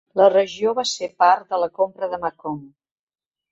La 0.19 0.27
regió 0.35 0.73
va 0.79 0.85
ser 0.91 1.09
part 1.25 1.53
de 1.53 1.61
la 1.65 1.69
compra 1.77 2.11
de 2.17 2.21
Macomb. 2.27 2.67